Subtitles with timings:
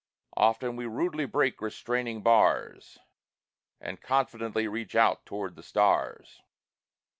[0.35, 2.97] Often we rudely break restraining bars,
[3.79, 6.41] And confidently reach out toward the stars.